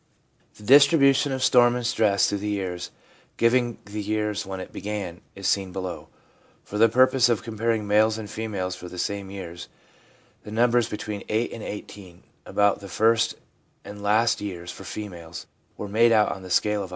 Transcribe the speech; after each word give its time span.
The 0.55 0.63
distribution 0.63 1.31
of 1.31 1.43
storm 1.43 1.75
and 1.75 1.85
stress 1.85 2.27
through 2.27 2.39
the 2.39 2.49
years, 2.49 2.89
giving 3.37 3.77
the 3.85 4.01
years 4.01 4.47
when 4.47 4.59
it 4.59 4.73
began, 4.73 5.21
is 5.35 5.47
seen 5.47 5.71
below. 5.71 6.07
For 6.63 6.79
the 6.79 6.89
purpose 6.89 7.29
of 7.29 7.43
comparing 7.43 7.85
males 7.85 8.17
and 8.17 8.27
females 8.27 8.75
for 8.75 8.89
the 8.89 8.97
same 8.97 9.29
years, 9.29 9.69
the 10.41 10.49
numbers 10.49 10.89
between 10.89 11.23
8 11.29 11.53
and 11.53 11.61
18— 11.61 12.23
about 12.47 12.79
the 12.79 12.89
first 12.89 13.35
and 13.85 14.01
last 14.01 14.41
years 14.41 14.71
for 14.71 14.83
females— 14.85 15.45
were 15.77 15.87
made 15.87 16.11
out 16.11 16.31
on 16.31 16.41
the 16.41 16.49
scale 16.49 16.81
of 16.81 16.87
100. 16.87 16.89